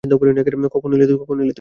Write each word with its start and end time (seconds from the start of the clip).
কখন 0.73 0.89
এলি 0.93 1.05
তুই? 1.09 1.49